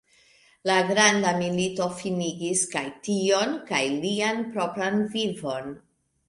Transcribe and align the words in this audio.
La 0.69 0.77
Granda 0.85 1.33
Milito 1.41 1.87
finigis 1.99 2.63
kaj 2.71 2.83
tion 3.09 3.53
kaj 3.69 3.83
lian 4.07 4.43
propran 4.57 4.99
vivon. 5.15 5.71